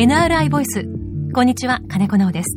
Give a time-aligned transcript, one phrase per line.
[0.00, 0.88] NRI ボイス。
[1.34, 2.56] こんにちは金子直です。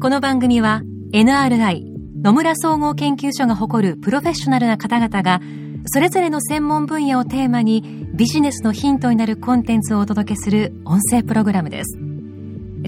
[0.00, 1.82] この番組は NRI
[2.22, 5.40] 野村総合研究所が誇るプロフェッショナルな方々が
[5.86, 11.98] それぞれの専門分野をテーマにビジネスのヒントになるコンテンツをお届けする音声プログラムです。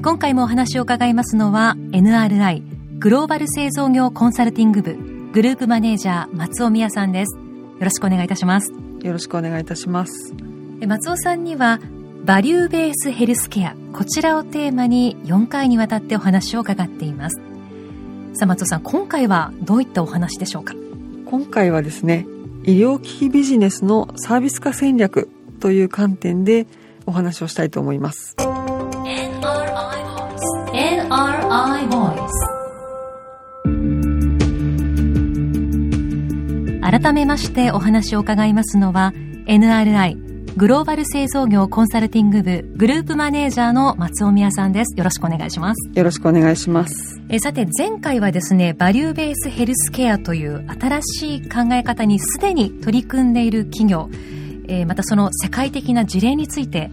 [0.04, 2.62] 今回もお話を伺いますのは NRI
[3.00, 4.94] グローバル製造業コンサルティング部
[5.32, 7.36] グループマネージャー松尾美也さんです。
[7.36, 7.42] よ
[7.80, 8.72] ろしくお願いいたします。
[9.02, 10.32] よろしくお願いいたします。
[10.86, 11.80] 松尾さんには
[12.28, 13.74] バリューベースヘルスケア。
[13.94, 17.40] こちらをテーマに4回にわたってお話を伺っています。
[18.34, 20.74] さあ松尾さん今回はどういったお話でしょうか？
[21.24, 22.26] 今回はですね
[22.64, 26.66] 医療機器ビジネスのサービス化戦略という観点で
[27.06, 28.36] お話をしたいと思います。
[36.82, 39.14] 改めましてお話を伺いますのは
[39.46, 40.27] NRI
[40.58, 44.98] グローバル製造業コンサルティング部グループマネージャーの松尾宮さんです。
[44.98, 45.88] よろしくお願いします。
[45.94, 47.22] よろしくお願いします。
[47.28, 54.10] えさて前回はですねバリューベースヘルスケアという新しい考え方にすでに取り組んでいる企業、
[54.66, 56.90] えー、またその世界的な事例について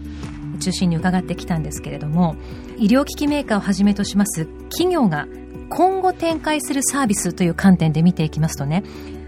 [0.60, 2.36] 中心に伺ってきたんですけれども
[2.78, 5.26] 医療機器メーカーをはじめとします企業が
[5.70, 8.84] 今後展開するサービスという観点で見ていきますとね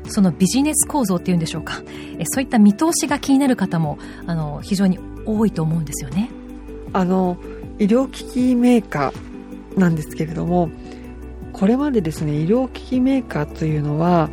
[0.09, 1.83] そのビジネス構造っていうんでしょうか。
[2.19, 6.31] えそういった見通しが気になる方もあの非常に多いと思うんですよね。
[6.93, 7.37] あの
[7.79, 10.71] 医療機器メーカーなんですけれども
[11.53, 14.31] これまでですね医療機器メーカーというのは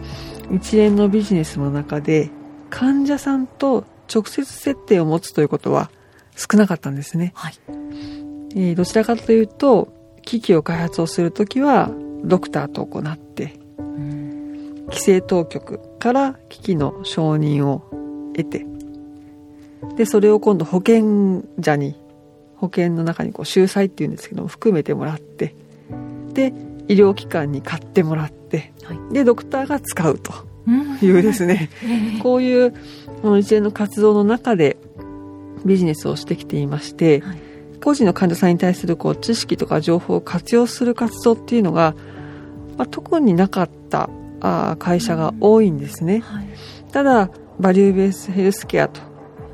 [0.51, 2.29] 一連のビジネスの中で
[2.69, 5.89] 患者さんと直接接点を持つということは
[6.35, 7.53] 少なかったんですね、はい。
[8.55, 11.91] えー、どちらかというと機器を開発をするときは
[12.23, 13.59] ドクターと行って
[14.95, 17.83] 規制当局から機器の承認を
[18.33, 18.65] 得て
[19.97, 21.99] でそれを今度保険者に
[22.55, 25.53] 保険の中にこう収載っていうんですけども含めてもらって
[26.33, 26.53] で
[26.87, 30.33] 医療機関に買ってもらって、はい、でドクターが使うと
[31.01, 31.69] いうですね、
[32.15, 32.73] う ん、こういう
[33.21, 34.77] この一連の活動の中で
[35.65, 37.37] ビジネスをしてきていまして、はい、
[37.83, 41.95] 個人の患者さんに対するこう知識とか情報を活用する活動っていうのが、
[42.77, 44.09] まあ、特になかった
[44.45, 46.47] あ会社が多いんですね、はい、
[46.91, 47.29] ただ
[47.59, 49.01] バリューベースヘルスケアと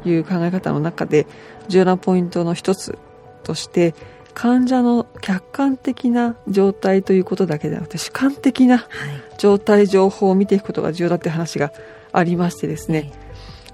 [0.05, 1.27] いう考え方の中で
[1.67, 2.97] 重要なポイントの一つ
[3.43, 3.93] として
[4.33, 8.87] 患者の客観的な状態ということだけではなくて主観的な
[9.37, 11.71] 状態情報を見ていくことが重要だって話が
[12.13, 13.11] ありましてですね、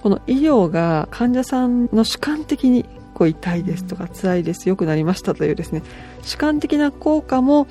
[0.01, 2.85] この医療が患者さんの主観的に
[3.17, 5.81] こう痛いですとか辛いです良くなりましたというですね
[6.21, 7.67] 主観的な効果も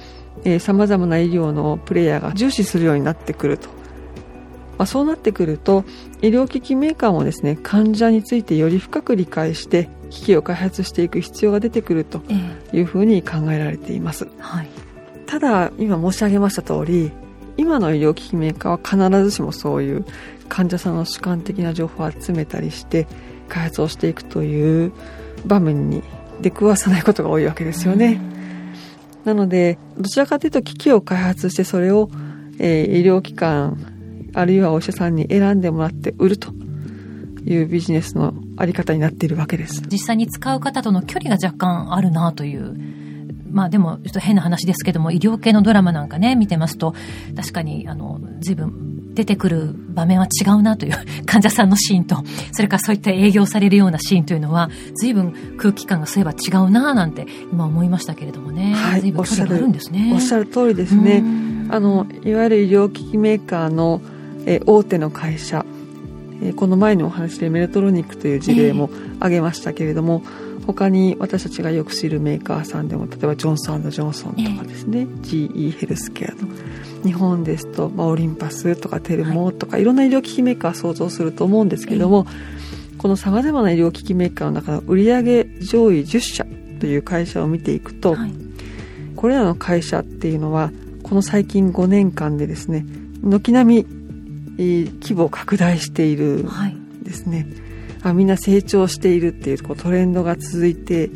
[0.59, 3.69] さまざまな医療のプレイヤーが重視するようになってくると、
[4.77, 5.85] まあ、そうなってくると
[6.21, 12.21] 医療機器メーカーもですね患者についてより深く理解して機器を開発していく必要が出てくると
[12.73, 14.69] いうふうに考えられています、えーはい、
[15.27, 17.13] ただ今申し上げました通り
[17.57, 20.05] 今の医療機器メーカーは必ずしもそういう
[20.49, 23.07] 患者さんの主観的な情報を集めたりして
[23.49, 24.93] 開発をしていくという
[25.47, 26.03] 場面に
[26.41, 28.21] 出くわさないことが多いわけですよね。
[29.25, 32.11] なのでどちらかというと機器を開発してそれを、
[32.61, 36.53] えー、医療機関あるいはお医者さんに選んでもらって売ると
[37.45, 42.77] いうビジネスのあり方になっているわけです実際に使う方との距離が若干あるなという
[43.51, 46.95] まあでもちょっと変な話ですけども医療系のドラマなんかね見てますと
[47.35, 52.17] 確かにあの随分出てくる場面は違うなという患者さんのシーンと
[52.53, 60.13] それからそういった営業されるようなシーンというのは随分空気感がそういえば違うななんて今思いましたけれどもね、はい、随分距離があるんですね。
[60.15, 61.25] おっしゃる通りですね。
[61.71, 64.01] あのいわゆる医療機器メーカーの、
[64.47, 65.65] え大手の会社
[66.43, 76.53] えこの前のお話でメルトロニックという事例も挙げましたけれども、えー、他に私たちがよく知るメーカーさんでも例えばジョンソンジョンソンとかですね、えー、GE ヘルスケアとか
[77.05, 82.27] 日本ですと、まあ、オリンパスとかテルモとか、はい、いろんな医療機器メーカー想像すると思うんですけれども、
[82.99, 86.47] このさまざまな医療機器メーカーの中の売上上位10社
[86.81, 88.33] という会社を見ていくと、はい、
[89.15, 90.71] これらの会社っていうのは
[91.03, 92.85] この最近5年間でですね
[93.23, 93.87] 軒並み
[94.59, 97.47] 規模を拡大しているんですね、
[98.03, 101.11] はい、あみんな成長しているっていうこうトレンドが続いて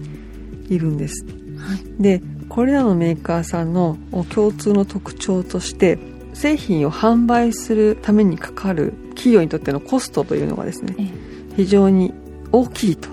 [0.69, 1.31] いるんです、は
[1.75, 3.97] い、でこれらのメーカーさんの
[4.29, 5.99] 共通の特徴として
[6.35, 10.95] 製品を販売するためにかかる企業にとってのコストというのがですね、
[11.57, 12.13] 非常に
[12.53, 13.09] 大きいと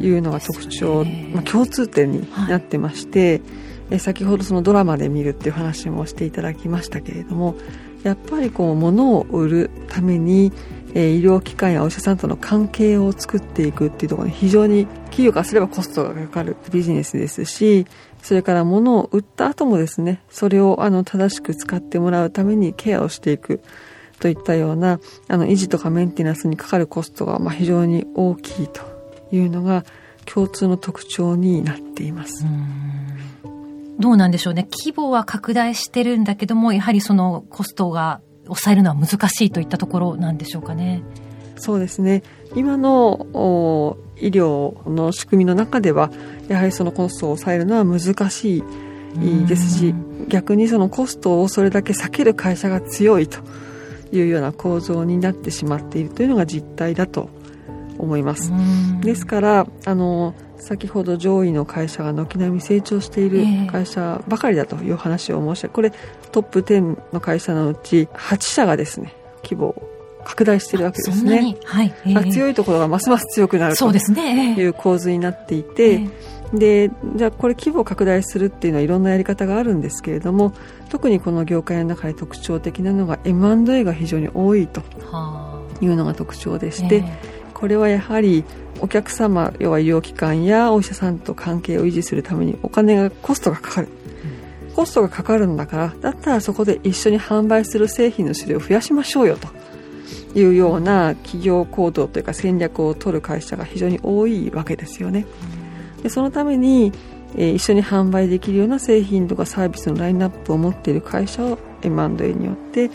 [0.00, 3.40] いうのが特徴、まあ、共通点になってまして、
[3.88, 7.54] はい、先ほどそのドラマで見るっていう話もしていただきましたけれども
[8.02, 10.52] やっぱりこう物を売るために
[10.94, 17.86] えー、医療機関やお医者さんとの関係を作っていくっていうところに非常に企業からすればコストがかかるビジネスですし
[18.24, 23.60] それから物を売った後もですねそれをあの正しく使ってもらうためにケアをしていく
[24.18, 24.98] といったような
[25.28, 28.80] あの維持とかメンテナンスにかかるコストがまあ非常に大きいと
[29.30, 29.84] いうのが
[30.24, 32.46] 共通の特徴になっています。
[33.98, 34.66] どうなんでしょうね。
[34.70, 41.02] 規模は拡大してるんだけども、やはりそのコストが抑えるのは難しいといったところなんでしょうかね。
[41.56, 42.22] そうですね。
[42.56, 46.10] 今の医療の仕組みの中では、
[46.48, 49.94] やはりそのコストを抑えるのは難しいですし、
[50.28, 53.38] 逆にそのコストをそれだけ避ける会社が強いと
[54.12, 57.28] いうような構造になってしまっているというのが実態だと
[57.98, 58.52] 思います。
[59.00, 65.92] ですからあの先ほど上位の会社が軒並み成長している会社ばかりだという話を申し上げこれ
[66.32, 69.93] トップ10の会社のうち8社がですね規模を
[70.24, 71.56] 拡大しているわけですね。
[71.64, 71.94] はい。
[72.06, 80.52] えー、強いところがますます強くなるという構図になっていて、えー、でじゃあこれ規模を拡大するっていうのはいろんなやり方があるんですけれども
[80.88, 84.82] 特にこの業界の中で特徴的なのが M&A が非常に多いと
[85.80, 88.44] いうのが特徴でして、えーこれはやはり
[88.80, 93.88] お客様要は医療機関やお医者さんと関係を維持するためにお金がコストがかかる、
[94.74, 99.48] コストがかかるんだからだったらそこで一緒に販売する製品の種類を増やしましょうよと
[100.34, 105.26] いうような企業行動というか戦略を取る会社が非常に多いわけですよね。
[106.02, 106.92] でそのために、
[107.36, 112.90] えー、一緒に販売できるような製品とかサービスのラインナップを持っている会社を M&A によって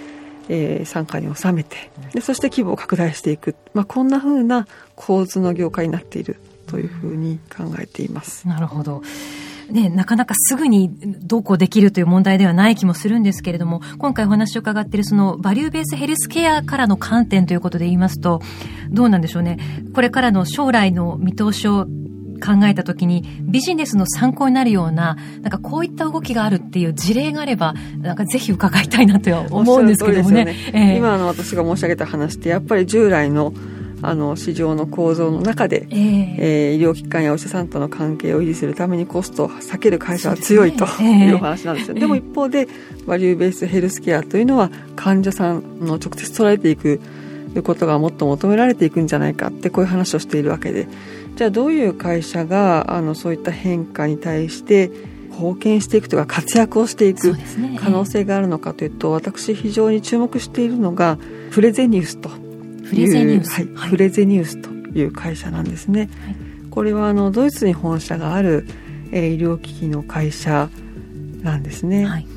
[0.49, 8.47] えー、傘下に収めてでそして規模を拡大していく、まあ、こんなふうな構図の業界になっているというふうに考えています。
[8.47, 9.01] なるほど
[9.71, 18.41] ね、なかなかすぐにどうこうできるという問題ではない気もするんですけれども、今回お話を伺っているそのバリューベースヘルスケアからの観点ということで言いますと、
[18.89, 19.57] どうなんでしょうね。
[19.93, 21.85] これからの将来の見通しを
[22.39, 30.45] 考えたときにビジネスの参考になるような、なんかこういった動きがあるっていう事例があれば、なんかぜひ伺いたいなと思うんですけどもね。
[30.45, 33.53] ねえー、今の私が申し上げた話って、やっぱり従来の
[34.01, 42.67] あの市場の構造の中で、えー、えー、医療機関やお医者さんとの関係を維持するためにコストを避ける会社は強いというお話なんですよ、ね、でも一方で
[43.05, 47.01] バリューベースヘルスケアというのは患者さんの直接捉えていく
[47.63, 50.87] ことがもっと求められていくんじゃないかってこういう話をしているわけで。
[51.35, 54.91] じゃあどういう会社があのそういった変化に対して
[55.29, 57.33] 貢献していくというか活躍をしていく
[57.79, 61.17] 可能性があるのかというと、私非常に注目しているのが
[61.49, 62.29] フレゼニウスと
[62.95, 66.01] いうはい、フレゼニウスという会社なんですね。
[66.01, 66.35] はい、
[66.69, 68.67] これはあのドイツに本社がある、
[69.11, 70.69] えー、医療機器の会社
[71.41, 72.05] なんですね。
[72.05, 72.27] はい、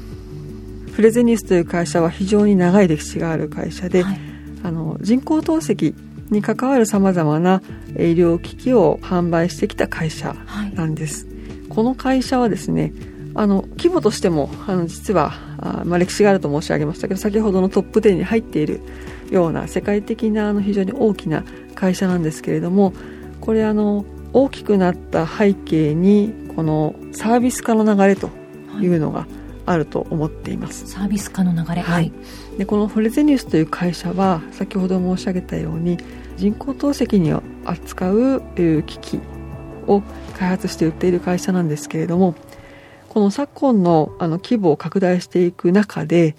[0.92, 4.04] フレゼニウスという会社は非常に長い歴史がある会社で、
[4.62, 5.94] あの人工透析
[6.30, 10.34] に関わるさまざまな医療機器を販売してきた会社
[10.74, 11.26] なんです。
[11.26, 12.92] はい、この会社はですね
[13.34, 18.80] あの規模としてもあの実はあ、まあ、歴史があると申し上げましたけど先ほどのトップ10に入っている
[19.32, 21.44] ような世界的なあの非常に大きな
[21.74, 22.92] 会社なんですけれども
[23.40, 28.30] これあの大きくなった背景にこのサービス化の流れと
[28.80, 28.86] い。
[28.86, 29.26] うのが
[29.66, 30.86] あると思っています。
[30.86, 32.12] サービス化の流れ、はい、
[32.58, 35.98] でこのフレゼニウスという会社は先ほど申し上げたように
[36.36, 37.32] 人工透析に
[37.64, 39.20] 扱う機器
[39.86, 40.02] を
[40.38, 42.34] 開発して売っている会社なんですけれども
[43.08, 46.34] この昨今のあの規模を拡大していく中で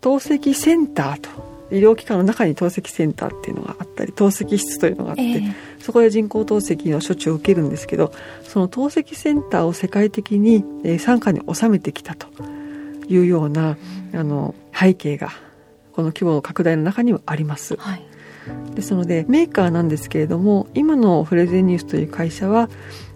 [0.00, 8.12] 透析センターと医療機関の中に透析センターっていうのがあったり透析室というのがあって、えー、そこで人工透析の処置を受けるんですけど
[8.44, 10.64] その透析センターを世界的に
[10.98, 12.28] 傘下に収めてきたと
[13.08, 13.78] いうような、
[14.12, 15.30] あの背景が
[15.92, 17.76] この規模の拡大の中にはあります。
[17.76, 18.02] はい。
[18.74, 22.70] ですのでメーカーなんですけれども今のフレゼニウスという会社は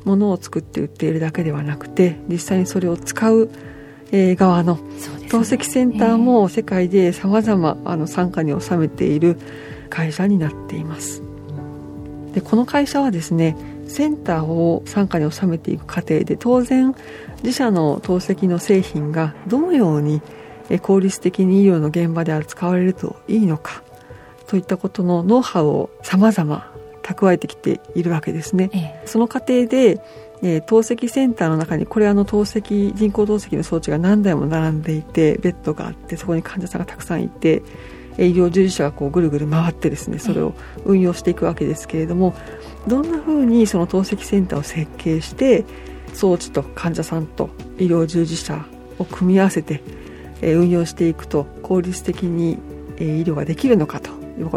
[0.04, 3.48] 物を作って売っているだけではなくて実際にそれを使う
[4.12, 4.78] 側の
[5.30, 9.38] 透析センターも世界でさまざま傘下に収めている
[9.88, 11.22] 会社になっています。
[12.34, 13.56] でこの会社はですね
[13.88, 16.94] センターを傘下に収めていく過程で当然
[17.42, 20.22] 自社の透析の製品がどのように
[20.82, 23.82] 効率的に医療の現場で扱われるといいのか
[24.46, 28.70] といったことのノウハウを様々蓄えてきているわけですね。
[28.72, 30.00] ええ、その過程で、
[30.42, 37.62] えー、透析センターの中にこれあの透析人工透析の装置が何台も並んでいてベッドがあってそこに患者さんがたくさんいて
[38.18, 42.34] 医療従事者がこうぐるぐる回ってですねそれを運用していくわけですけれども
[42.86, 45.64] どんなふうにその透析センターを設計して
[46.12, 48.66] 装置と患者さんと医療従事者
[48.98, 49.82] を組み合わせて
[50.42, 52.58] 運用していくと効率的に
[52.98, 54.10] 医療ができるのかと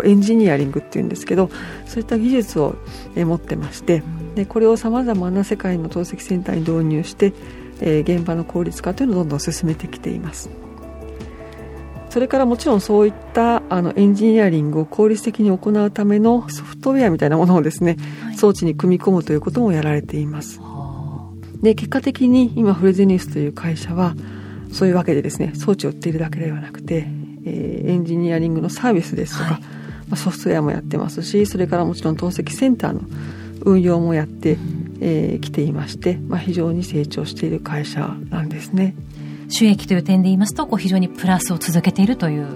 [0.04, 1.50] エンジニアリングっていうんですけど
[1.86, 2.76] そういった技術を
[3.16, 4.04] 持ってまして
[4.36, 7.34] でこれをさまざまな世界の透析センターに導入して、
[7.82, 10.50] えー、現場の効率化というのをどんどん進めてきています。
[12.10, 20.62] それからもちろんそういったあのエンジニアリングを効率的に行うためのソフトウェアみたいなものをですね、はい、装置に組み込むということもやられています。
[21.62, 24.16] で結果的に今フレゼニウスという会社は
[24.72, 27.08] そういうわけでですね装置を売っているだけではなくて、
[27.46, 29.68] えー、エンジニアリングのサービスですとか、はい、ま
[30.12, 33.02] あ、ソフトウェアもやってますしそれからもちろん透析センターの
[33.62, 34.60] 運用もやってき、
[35.02, 38.96] えー、ていまして、まあ、非常に成長している会社なんですね。
[39.50, 42.48] 収益という点で言いますとこう非常にプラスを続けているという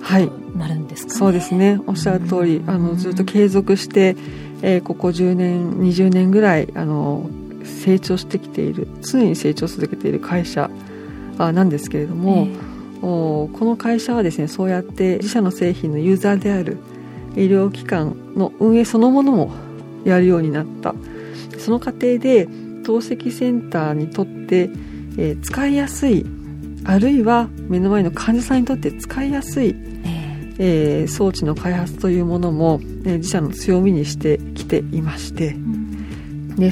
[0.00, 0.30] はい。
[0.56, 1.78] なるんですか、ね、そうですね。
[1.86, 4.16] おっしゃる通りあのずっと継続して、
[4.62, 7.28] えー、ここ10年20年ぐらいあの
[7.64, 10.70] 成長してきている常に成長を続けている会社
[11.38, 16.78] なんですけれども、えー、この会社はですねそうやって自社の製品のユーザーである
[17.34, 19.52] 医療機関の運営そのものも
[20.04, 20.94] やるようになった。
[21.58, 22.46] その過程で
[22.84, 24.70] 透析センターにとって、
[25.18, 26.24] えー、使いやすい
[26.84, 29.76] あるいは目の前の患者さんにとって使いやすい、
[30.58, 35.56] えー、装置の開発というものも、えー、自社の強みにしてきていまして、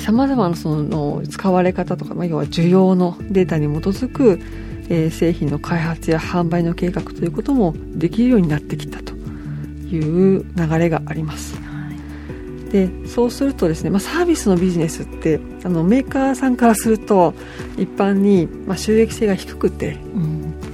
[0.01, 4.41] さまざまなその使われ方とか、まあ、要は需要のデータに基づく、
[4.89, 11.68] えー、製品の開発や販売の計画ということもできるようになってきたという流れがあります。
[12.71, 17.35] でそうするとですね、まあ、サービスのビジネスってあのメーカーさんからすると
[17.77, 19.99] 一般に、まあ、収益性が低くて、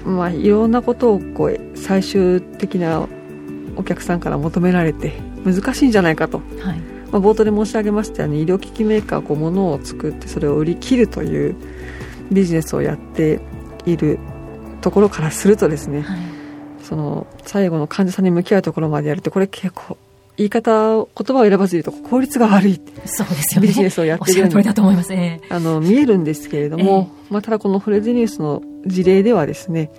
[0.04, 3.06] うん、まあ、いろんなことをこう最終的な
[3.76, 5.12] お客さんから求められて
[5.44, 6.78] 難しいんじゃないかと、はい。
[7.12, 11.54] まあ、冒頭で申し上げましたように医療機器メーカーはこう物を作ってそれを売り切るという
[12.32, 13.40] ビジネスをやって
[13.86, 14.18] いる
[14.80, 16.18] ところからするとですね、はい、
[16.82, 19.96] その最後の患者さんに向き合うところまでやるとこれ結構
[20.36, 29.90] 言い方言葉を選ばず言うと効率が悪いそうですよ、ね、ビジネスをやってるようにだと思います、ね、あの見えるんですけれども、えー、まあ、ただこのフレズニュースの事例ではですね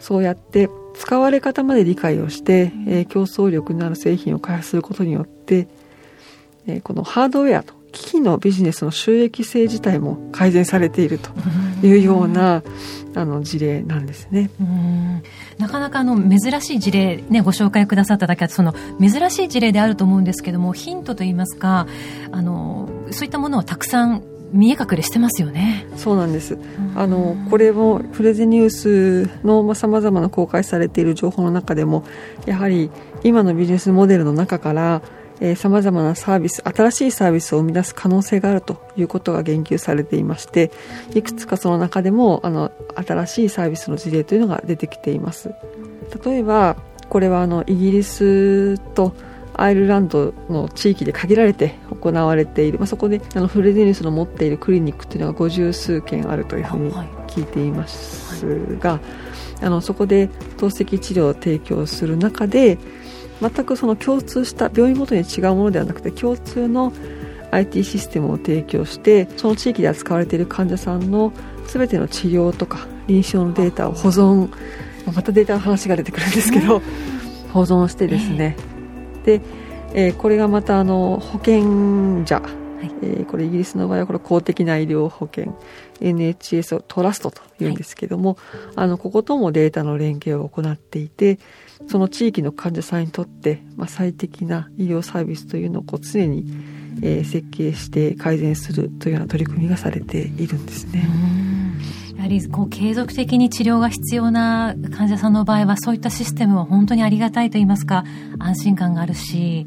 [0.00, 5.68] そうやって使われ方まで理解をして、えー、競争力のある製品を開発することによって、
[6.66, 11.30] えー、このハードウェアと機器のビジネスの収益性自体も改善されていると
[11.86, 12.62] いうような
[13.14, 14.50] あの事例なんですね。
[15.58, 21.86] なかなかあの珍しい事例、ね、ご紹介くださっただけあってその珍しい事例であると思うんですけどもヒントといいますか
[22.32, 24.22] あのそういったものはたくさん
[24.52, 25.84] 見え隠れしてますよね。
[25.96, 26.56] そうなんです。
[26.94, 32.04] あのこれもプレゼニュースのさまざまな公開されている情報の中でも
[32.46, 32.90] やはり
[33.24, 35.02] 今のビジネスモデルの中から
[35.56, 40.70] さまざまなサービス新しいサービスを生み出す可能性があるということが言及されていまして
[41.14, 45.54] いくつかその中でもあの新しいサービスの事例というのが出てきています。
[46.24, 46.76] 例えば
[47.08, 49.14] これはあのイギリスと
[49.56, 56.92] アイルランドの地域で限られて行われている、まあ、そこであのフレデニスの持っているクリニックというのが五十数件あるというふうに
[57.28, 58.98] 聞いていますが、は
[59.62, 62.78] い、あのそこで透析治療を提供する中で
[63.40, 66.92] 全くその共通した病院ごとに違うものではなくて共通の
[67.50, 71.32] IT システムを提供してその地域で扱われている患者さんの
[71.66, 74.50] 全ての治療とか臨床のデータを保存
[75.12, 76.80] またデータの話が出てくるんですけど、
[77.52, 78.56] 保存してですね、
[79.24, 79.40] で、
[79.92, 82.42] えー、これがまたあの保険者、
[82.84, 85.58] はい、えー、これイギリスの場合はこれ公的な医療保険
[86.00, 88.38] NHS をトラストというんですけども、はい、
[88.76, 91.38] あのここともデータの連携を行っていて
[91.88, 96.44] その地域の患者さんにとって、まあ、最適な医療サービスというのをこう常に、
[97.02, 101.08] えー、設計して改善するというような取り組みがされているんですね。
[102.16, 108.04] やはりこう継続的に治療が必要な患者さんの場合はそういったシステムは本当にありがたいと言いますか
[108.38, 109.66] 安心感があるし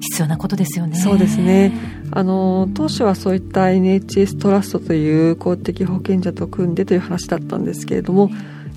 [0.00, 0.96] 必要なことですよね。
[0.96, 1.72] そうですね。
[2.10, 8.30] あの当初はそういった NHS トラストという公的保険者と組んでという話だったんですけれども、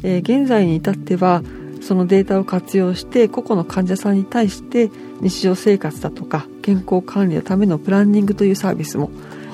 [0.03, 1.43] えー、現在に至っては
[1.81, 4.89] そのデータを活用して個々の患者さんに対して
[5.21, 9.12] 日常生活だとか健康管理のためのプランニングというサービスも、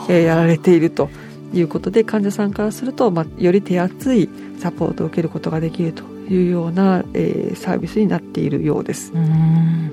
[0.10, 1.10] えー、やられていると
[1.54, 4.30] いうことで患者さんからすると、まあ、より手厚い
[4.60, 9.12] サポートを受けることができるというような、えー、サービスになっているようです。
[9.14, 9.92] うん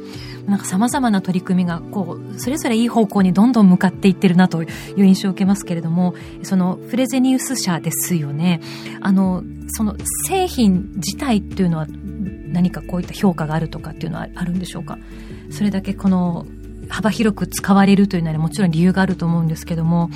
[0.50, 4.66] なんか様々な取り組みがこうそれぞれいい方向にどんどん向かっていってるなとい
[4.97, 8.61] う印象を受けますけれどもそのフレゼニウス社ですよね。
[9.00, 14.99] あのその製品自体っていうのは何かこういった評価があるとかっていうのはあるんでしょうか？
[15.50, 16.45] それだけこの
[16.88, 20.11] 幅広く使われるというのはもちろん理由があると思うんですけども。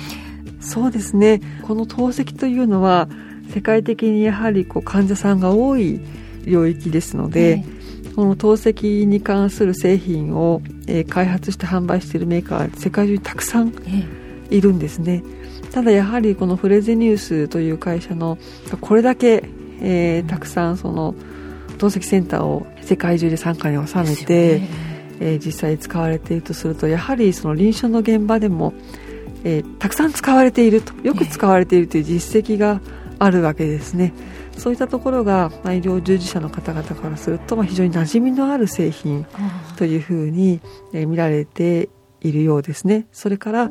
[0.59, 1.41] そうですね。
[1.61, 3.07] この透析というのは
[3.53, 6.01] 世界的にやはりこう患者さんが多い
[6.43, 7.63] 領域ですので、
[8.15, 13.73] この透析に関する製品を、えー、開発して販売しているメーカー世界中にたくさん
[14.49, 15.23] いるんですね、
[15.71, 18.37] ただやはりこのフレゼニュースという会社の
[18.79, 19.43] これだけ、
[19.81, 21.13] えー、たくさんその
[21.77, 24.85] 透析センターを世界中で傘下に収めて、ね。
[25.19, 28.73] えー、実際使われているとするとやはりその臨床の現場でも、
[29.43, 30.93] えー、たくさん使われていると。
[31.03, 32.81] よく使われているという実績が
[33.19, 34.13] あるわけですね。
[34.57, 39.25] そういったところが、まあ、医療従事者の方々からすると、まあ、非常に馴染みのある製品
[39.77, 40.61] というふうに、
[40.93, 41.89] えー、見られて
[42.21, 43.07] いるようですね。
[43.11, 43.69] それから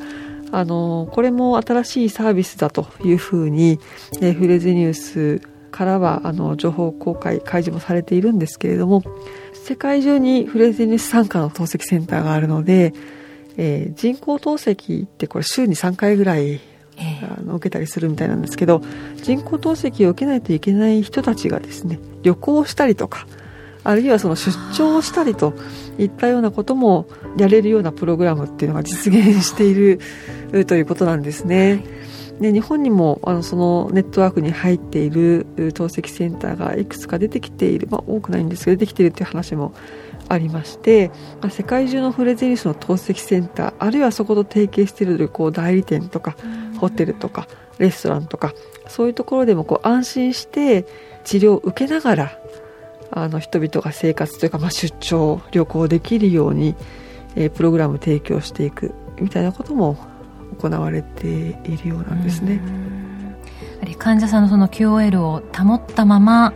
[0.53, 3.81] あのこれも新しいサービスだというふうに、
[4.21, 9.03] えー、フレゼニュースからはあの情報公開開示もされているんですけれども
[9.55, 12.93] 世界中にフレゼニュース参加の透析センターがあるので、
[13.57, 16.61] えー、人工透析ってこれ週に3回ぐらい
[16.99, 18.83] あの受けたりするみたいなんですけど
[19.17, 23.27] 人工透析を受けないといけない人たちがですね旅行したりとか
[23.85, 25.55] あるいはその出張をしたりと
[25.99, 30.01] いったようなこともやれるようなプログラムっていうのが実現している
[30.67, 31.85] ということなんですね。
[32.41, 39.73] で日本にもあのそのネットワークに入っている透析センターがいくつか出てきている、まあ、多くないんですけど出てきているという話も
[40.28, 46.37] ありまして、まあ、世界中のフレゼリスの透析センターあるいはそこと提携している旅行代理店とか
[46.78, 47.47] ホテルとか
[47.78, 48.52] レストランとか
[48.88, 50.87] そういうところでもこう安心して
[51.25, 52.38] 治療を受けながら
[53.11, 56.75] あの人々が生活というか、まあ、出張旅行できるように、
[57.37, 59.97] えー、プログラム提供していくみたいなことも
[60.59, 62.61] 行われているようなんですね。
[63.99, 66.54] 患者さんのその QOL を保ったまま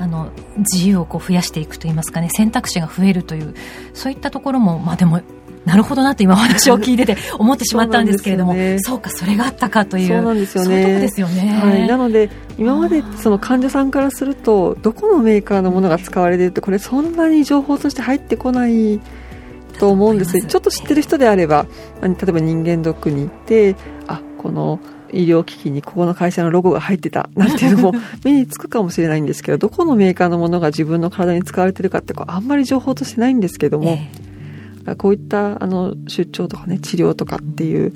[0.00, 3.54] あの自由をこう増やしていくといいますかね選択肢が増えるという
[3.92, 5.20] そういったところもまあでも
[5.66, 11.00] なるほどなと今お話を聞いてて 思ってしまったんですけれどもそう、ね,、かそれがあったかというそうなんですよね。
[11.00, 19.00] ですよね、はい、なので今までその患者さんからするとどこのメーカーのものが使われているってこれそんなに情報として入ってこない
[19.78, 20.40] と思うんです。
[20.40, 21.66] ちょっと知ってる人であれば
[22.00, 24.80] 例えば人間ドックに行ってあこの
[25.12, 27.94] 医療機器にここの会社のロゴが入ってたなんていうのも
[28.24, 33.98] 目につくかもしれないんですけどどこのメーカーのものが自分の体に使われてるかってこうあんまり情報としてないんですけども、
[34.86, 37.92] えー、こういったあの出張とかね治療とかっていう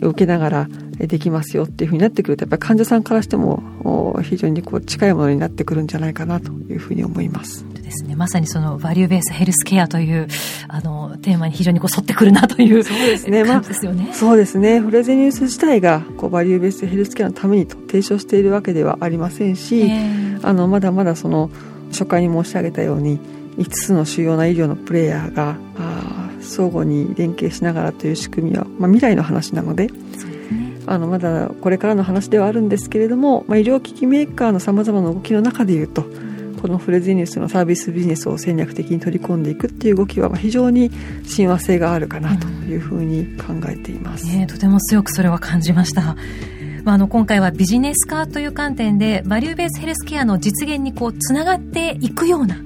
[0.00, 7.64] 受けながらできますよっていうふうになってくるとやっぱり患者さんからしても非常にこう近いものになってくるんじゃないかなというふうに思います。
[7.92, 10.26] ですね、まさにそのバリューベースヘルスケアという
[10.68, 14.12] あのテーマに非常にこう沿ってくるなというそうですね、まあ、ですよね。
[14.14, 14.80] そうですね。
[14.80, 19.90] フレゼニュース自体がこうバリューベースヘルスケアのためにと提唱しているわけではありませんし、
[20.42, 21.50] あのまだまだその
[21.90, 23.20] 初回に申し上げたように
[23.58, 29.88] 5つの主要な医療のプレイヤーがあ相互に連携しながらという仕組みは、まあ、未来の話なので。
[30.84, 36.04] あのまだこれからの話ではあるんですけれども、まあ、医療機器メーカーのさまざまな動きの中でいうと
[36.62, 40.92] このフレゼニウスのサービスビジネスを戦略的に取り込んでいくっていう動きは非常に
[41.26, 46.14] 親和性があるかなというふうに考えています、うんね、とても強くそれは感じました。
[46.84, 52.56] まあ、あの今回はビジネス化という観点でバリューベースヘルスケアの実現にこうつながっていくような、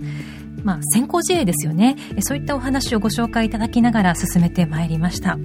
[0.62, 1.96] まあ、先行事例ですよね。
[2.20, 5.38] そういったお話をご紹介いただきながら進めてまいりました。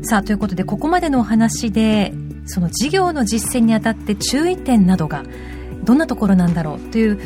[0.00, 2.14] さあということでここまでのお話で
[2.46, 5.24] その事業の実践にあたって注意点などが
[5.86, 7.18] どんなところなんだろうという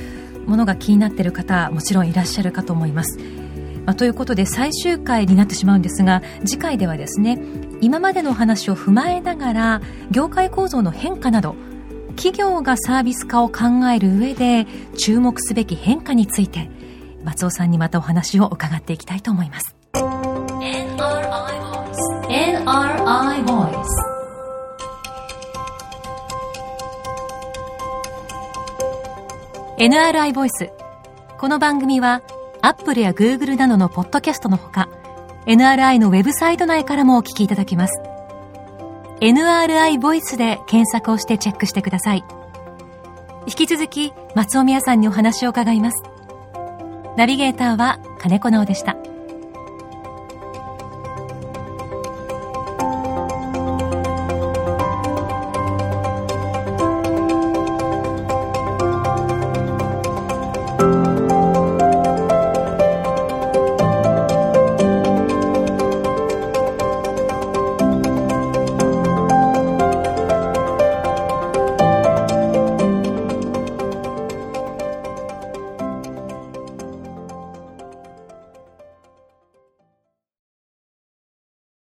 [0.46, 3.18] ものが気になっている方もちろんいらっしゃるかと思います。
[3.86, 7.40] まあ、ということで最終回になってしまうんですが次回ではですね
[7.80, 11.56] 今までの話を踏まえながら業界構造の変化など
[12.16, 14.66] 企業がサービス化を考える上で
[14.98, 16.70] 注目すべき変化について
[17.24, 19.74] 松尾さんにまたお話を伺っていきたいと思います。
[19.94, 21.00] NRI
[21.62, 24.09] Voice NRI Voice
[29.80, 30.70] NRI ボイス。
[31.38, 32.20] この番組は、
[32.60, 34.90] アップルやグーグルなどのポッドキャストのほか、
[35.46, 37.98] NRI のウェブサイト内からもお聞きいただけます。
[39.22, 42.22] NRI ボイスで検索をしてチェックしてください。
[43.46, 46.02] 引き続き、松尾宮さんにお話を伺います。
[47.16, 48.98] ナビゲーターは金子直でした。